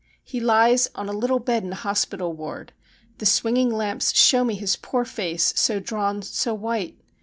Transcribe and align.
He 0.23 0.39
lies 0.39 0.89
on 0.95 1.07
a 1.07 1.11
little 1.13 1.37
bed 1.37 1.61
in 1.63 1.71
a 1.71 1.75
hospital 1.75 2.33
ward. 2.33 2.73
The 3.19 3.27
swinging 3.27 3.69
lamps 3.69 4.15
show 4.17 4.43
me 4.43 4.55
his 4.55 4.75
poor 4.75 5.05
face, 5.05 5.53
so 5.55 5.79
drawn, 5.79 6.23
so 6.23 6.55
white. 6.55 6.99